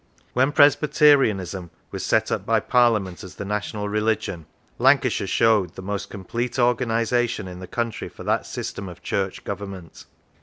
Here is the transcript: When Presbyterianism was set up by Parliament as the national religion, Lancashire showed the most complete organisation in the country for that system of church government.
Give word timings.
When 0.33 0.51
Presbyterianism 0.51 1.69
was 1.91 2.03
set 2.03 2.31
up 2.31 2.43
by 2.43 2.59
Parliament 2.59 3.23
as 3.23 3.35
the 3.35 3.45
national 3.45 3.87
religion, 3.87 4.47
Lancashire 4.79 5.27
showed 5.27 5.75
the 5.75 5.83
most 5.83 6.09
complete 6.09 6.57
organisation 6.57 7.47
in 7.47 7.59
the 7.59 7.67
country 7.67 8.09
for 8.09 8.23
that 8.23 8.47
system 8.47 8.89
of 8.89 9.03
church 9.03 9.43
government. 9.43 10.05